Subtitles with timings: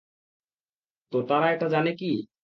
[1.13, 2.07] তো তারা এটা জানে কি?